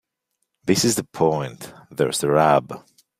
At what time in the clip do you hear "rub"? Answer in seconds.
2.31-2.83